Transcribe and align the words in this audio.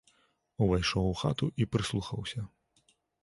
Увайшоў 0.65 1.05
у 1.09 1.11
хату 1.21 1.49
і 1.63 1.67
прыслухаўся. 1.73 2.45